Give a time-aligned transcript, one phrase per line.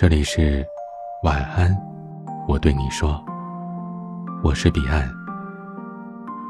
[0.00, 0.64] 这里是
[1.24, 1.76] 晚安，
[2.46, 3.20] 我对你说，
[4.44, 5.10] 我是彼岸。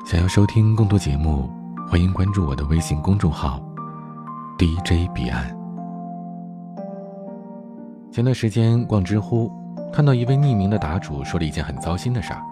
[0.05, 1.49] 想要收听更多节目，
[1.89, 3.59] 欢迎关注我的微信公众号
[4.59, 5.49] DJ 彼岸。
[8.13, 9.51] 前段时间逛知乎，
[9.95, 12.43] 看到一位匿名的答主说了一件很糟心的事儿：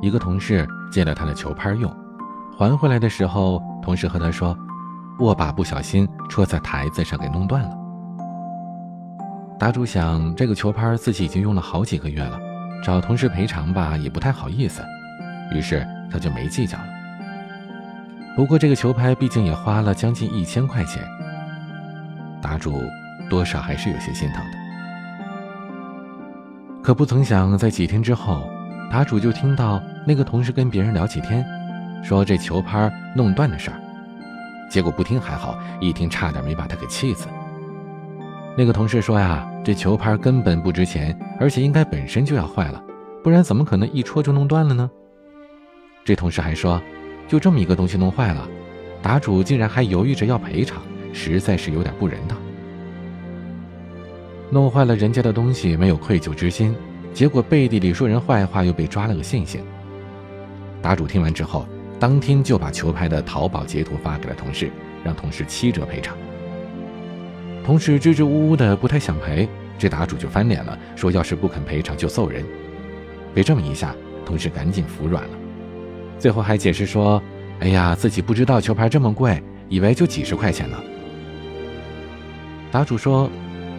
[0.00, 1.92] 一个同事借了他的球拍用，
[2.56, 4.56] 还回来的时候，同事和他说，
[5.18, 7.79] 握把不小心戳在台子上，给弄断了。
[9.60, 12.40] 答主想，这个球拍自己已经用了好几个月了，
[12.82, 14.82] 找同事赔偿吧也不太好意思，
[15.52, 16.86] 于是他就没计较了。
[18.34, 21.06] 不过这个球拍毕竟也花了将近一千块钱，
[22.40, 22.82] 答主
[23.28, 24.58] 多少还是有些心疼的。
[26.82, 28.48] 可不曾想，在几天之后，
[28.90, 31.44] 答主就听到那个同事跟别人聊起天，
[32.02, 33.76] 说这球拍弄断的事儿，
[34.70, 37.28] 结果不听还好，一听差点没把他给气死。
[38.60, 42.84] 那个同事说呀，这球拍根本不值钱，而且应该本身就要坏了，
[43.24, 44.90] 不然怎么可能一戳就弄断了呢？
[46.04, 46.78] 这同事还说，
[47.26, 48.46] 就这么一个东西弄坏了，
[49.00, 52.36] 答主竟然还犹豫着要赔偿，实在是有点不人道。
[54.50, 56.76] 弄坏了人家的东西没有愧疚之心，
[57.14, 59.62] 结果背地里说人坏话又被抓了个现行。
[60.82, 61.66] 答主听完之后，
[61.98, 64.70] 当天就把球拍的淘宝截图发给了同事，
[65.02, 66.14] 让同事七折赔偿。
[67.64, 69.48] 同事支支吾吾的不太想赔，
[69.78, 72.44] 这答主就翻脸了，说要是不肯赔偿就揍人。
[73.32, 73.94] 被这么一下，
[74.26, 75.30] 同事赶紧服软了，
[76.18, 77.22] 最后还解释说
[77.60, 80.76] ：“哎呀，自己不知道球拍这么贵，以为就几十块钱呢。”
[82.72, 83.30] 答主说：“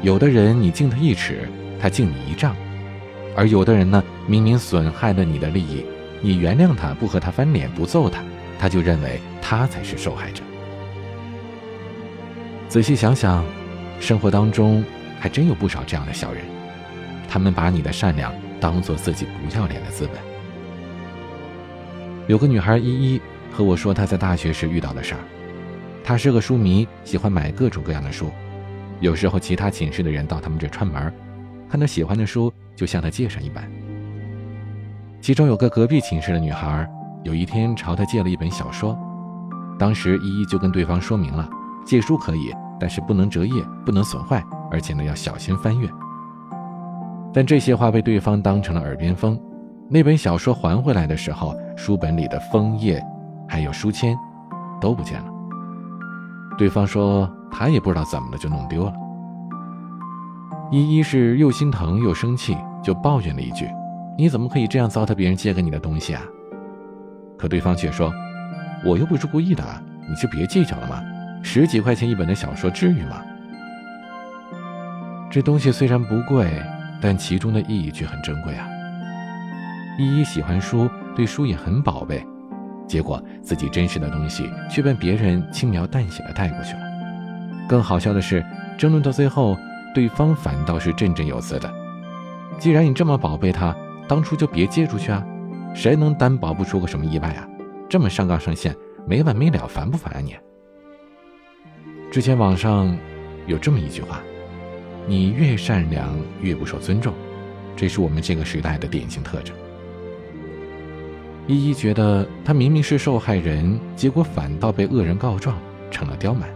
[0.02, 1.50] 有的人你敬他一尺，
[1.82, 2.54] 他敬你一丈；
[3.36, 5.84] 而有的人呢，明明损害了你的利益，
[6.22, 8.24] 你原谅他，不和他翻脸，不揍他，
[8.58, 10.44] 他就认为他才是受害者。”
[12.70, 13.44] 仔细想想。
[14.02, 14.84] 生活当中
[15.20, 16.44] 还真有不少这样的小人，
[17.30, 20.18] 他们把你的善良当做自己不要脸的资本。
[22.28, 25.20] 有个女孩依依和我说她在大学时遇到的事儿，
[26.04, 28.32] 她是个书迷，喜欢买各种各样的书，
[29.02, 31.14] 有时候其他寝室的人到他们这串门，
[31.70, 33.64] 看到喜欢的书就向她借上一本。
[35.22, 36.90] 其中有个隔壁寝室的女孩，
[37.24, 38.98] 有一天朝她借了一本小说，
[39.78, 41.48] 当时依依就跟对方说明了，
[41.86, 42.52] 借书可以。
[42.82, 45.88] 但是不能折页，不能损坏，而且呢要小心翻阅。
[47.32, 49.40] 但这些话被对方当成了耳边风。
[49.88, 53.00] 那本小说还回来的时候，书本里的枫叶，
[53.48, 54.18] 还有书签，
[54.82, 55.28] 都不见了。
[56.58, 58.94] 对方说他也不知道怎么了就弄丢了。
[60.72, 63.70] 依依是又心疼又生气，就抱怨了一句
[64.18, 66.22] ：“你怎么可以这样糟蹋别人借给你的东西啊？”
[67.38, 68.12] 可对方却说
[68.84, 69.64] ：“我又不是故意的，
[70.10, 71.02] 你就别计较了嘛。”
[71.44, 73.22] 十几块钱一本的小说，至于吗？
[75.30, 76.52] 这东西虽然不贵，
[77.02, 78.68] 但其中的意义却很珍贵啊。
[79.98, 82.26] 依依喜欢书，对书也很宝贝，
[82.88, 86.82] 结果自己珍视的东西却被别人轻描淡写的带过去了。
[87.68, 88.46] 更好笑的是，
[88.78, 89.58] 争论到最后，
[89.94, 91.74] 对方反倒是振振有词的
[92.60, 93.76] ：“既然你这么宝贝它，
[94.08, 95.24] 当初就别借出去啊！
[95.74, 97.48] 谁能担保不出个什么意外啊？
[97.90, 98.76] 这么上纲上线，
[99.08, 100.36] 没完没了，烦不烦啊你？”
[102.12, 102.94] 之前网上
[103.48, 104.22] 有这么一句话
[105.08, 107.14] ：“你越善良越不受尊重。”
[107.74, 109.56] 这是我们这个时代的典型特征。
[111.48, 115.58] 依依觉得她明明是受害人，结果反倒被恶人告状，
[115.90, 116.50] 成了刁蛮。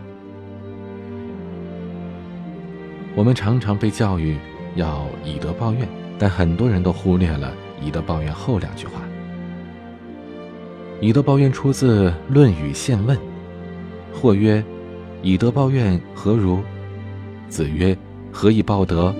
[3.15, 4.37] 我们常常被教育
[4.75, 5.87] 要以德报怨，
[6.19, 9.01] 但很多人都忽略了以德报怨后两句话。
[10.99, 13.17] 以德报怨出自《论语·宪问》，
[14.13, 14.61] 或曰。
[15.25, 16.61] 以德报怨，何如？
[17.49, 17.97] 子曰
[18.31, 19.11] ：“何以报德？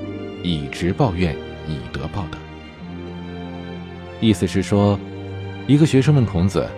[0.44, 1.36] 以直报怨，
[1.68, 2.38] 以德报德。”
[4.22, 5.00] 意思是说，
[5.66, 6.70] 一个学生问孔子：“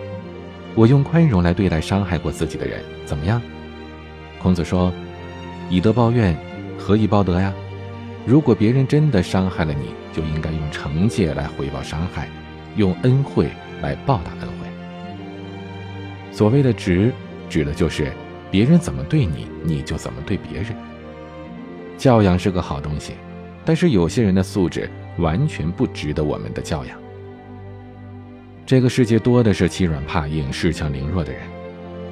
[0.74, 3.38] 我用宽容来对待伤害过自己的人，怎么样？”
[4.40, 4.90] 孔子说
[5.68, 6.34] ：“以德报怨，
[6.78, 7.52] 何以报德呀？
[8.24, 12.30] 如果别人真的伤害了你，就应该用惩戒来回报伤害，
[12.76, 13.50] 用恩惠
[13.82, 14.66] 来报答恩惠。
[16.32, 17.12] 所谓的直，
[17.50, 18.10] 指的就是。”
[18.50, 20.74] 别人怎么对你，你就怎么对别人。
[21.96, 23.14] 教养是个好东西，
[23.64, 26.98] 但是有些人的素质完全不值得我们的教养。
[28.64, 31.42] 这个世界多的是欺软怕硬、恃强凌弱的人。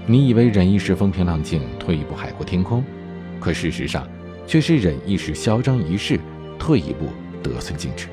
[0.06, 2.85] 你以为忍一时风平浪静，退一步海阔天空，
[3.41, 4.06] 可事实上
[4.47, 6.19] 却是忍一时嚣张一世，
[6.59, 7.06] 退一步
[7.43, 8.09] 得寸进尺。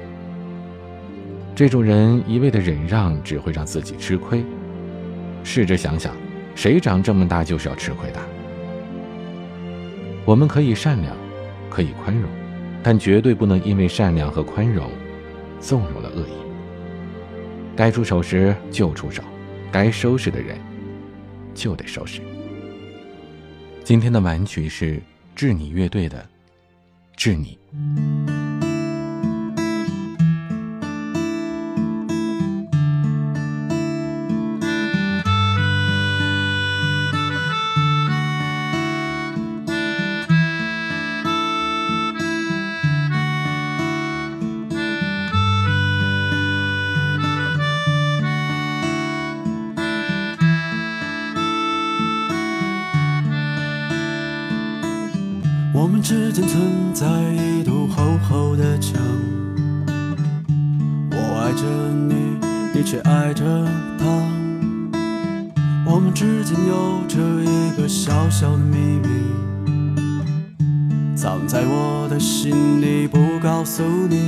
[1.56, 4.44] 这种人一味的忍让，只会让自己吃亏。
[5.44, 6.16] 试着想想。
[6.56, 8.20] 谁长这么大就是要吃亏的？
[10.26, 11.16] 我们可以善良，
[11.70, 12.30] 可以宽容，
[12.82, 14.90] 但绝对不能因为善良和宽容，
[15.60, 16.34] 纵容了恶意。
[17.76, 19.22] 该出手时就出手，
[19.72, 20.58] 该收拾的人
[21.54, 22.22] 就得收拾。
[23.84, 25.02] 今天的晚曲是
[25.36, 26.18] 致你乐队的
[27.18, 27.58] 《致你》。
[55.84, 58.94] 我们之间存在一堵厚厚的墙，
[61.12, 61.66] 我爱着
[62.08, 62.38] 你，
[62.74, 63.44] 你却爱着
[64.00, 64.06] 他。
[65.86, 69.10] 我们之间有着一个小小的秘密，
[71.18, 74.22] 藏在我的心里，不告诉你。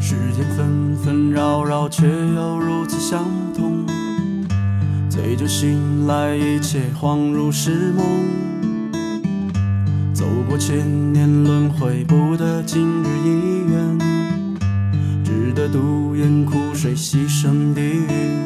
[0.00, 3.24] 时间纷纷扰扰，却又如此相
[3.56, 3.86] 同。
[5.08, 8.04] 醉酒醒来，一切恍如是梦。
[10.52, 13.98] 走过千年轮回，不得今日一缘，
[15.24, 18.36] 只得独饮苦水，牺牲地狱。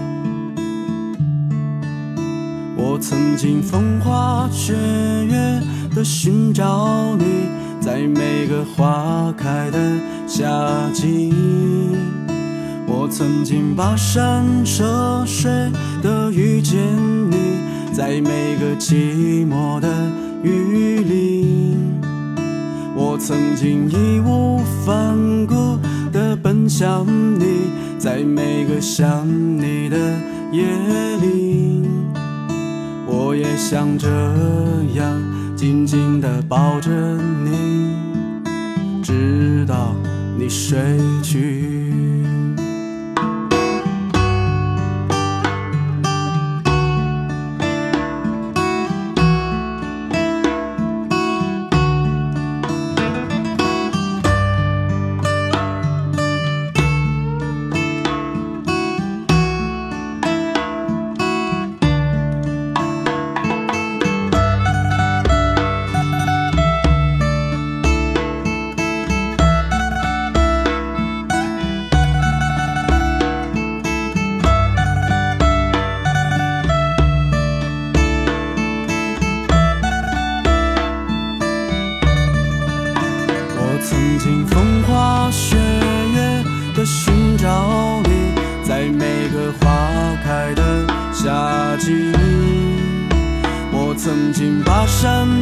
[2.77, 4.73] 我曾经风花雪
[5.25, 5.61] 月
[5.97, 7.25] 的寻找你，
[7.81, 9.99] 在每个花开的
[10.29, 10.47] 夏
[10.95, 11.33] 季。
[12.87, 15.51] 我曾经跋山涉水
[16.01, 16.79] 的遇见
[17.33, 17.59] 你，
[17.93, 19.89] 在每个寂寞的
[20.45, 21.76] 雨里。
[23.17, 25.17] 我曾经义无反
[25.47, 25.79] 顾
[26.13, 27.07] 的奔向
[27.41, 29.97] 你，在每个想你的
[30.53, 30.63] 夜
[31.23, 31.83] 里，
[33.07, 34.07] 我也想这
[34.97, 35.19] 样
[35.57, 36.91] 紧紧地抱着
[37.43, 37.95] 你，
[39.03, 39.97] 直到
[40.39, 40.79] 你睡
[41.23, 41.76] 去。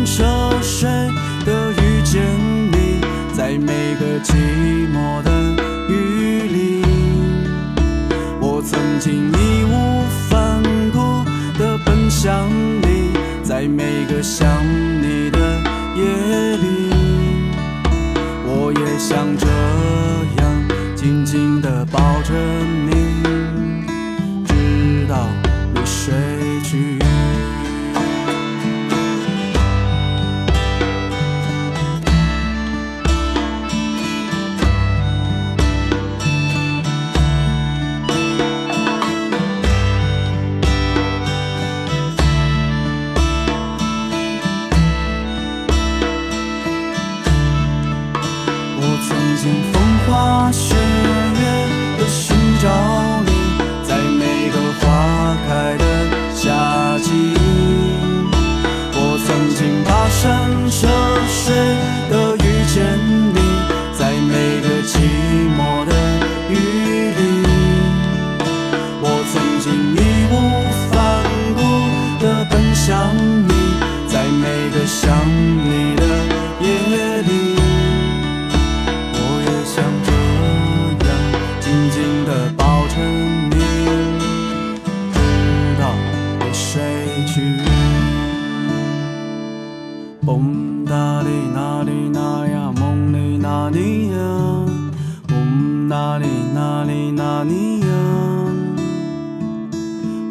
[0.05, 0.89] 山涉水
[1.47, 2.23] 的遇见
[2.71, 3.01] 你，
[3.33, 4.35] 在每个寂
[4.93, 5.31] 寞的
[5.89, 6.85] 雨里。
[8.41, 10.63] 我曾经义无反
[10.93, 11.25] 顾
[11.59, 12.49] 的奔向
[12.83, 13.11] 你，
[13.43, 14.47] 在每个想
[15.01, 15.39] 你的
[15.97, 16.91] 夜里。
[18.47, 19.47] 我也想这
[20.43, 22.35] 样紧紧地抱着
[22.87, 22.91] 你，
[24.47, 25.27] 直到
[25.75, 26.15] 你睡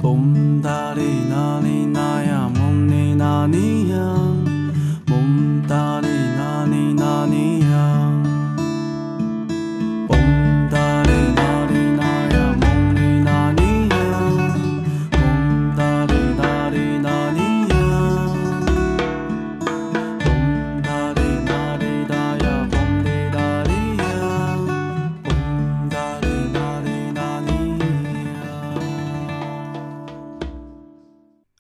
[0.04, 4.23] 嗡达里那里那呀，嗡呢那呢呀。